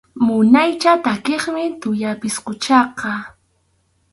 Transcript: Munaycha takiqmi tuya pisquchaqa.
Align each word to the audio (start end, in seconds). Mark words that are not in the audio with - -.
Munaycha 0.25 0.91
takiqmi 1.03 1.65
tuya 1.81 2.11
pisquchaqa. 2.21 3.11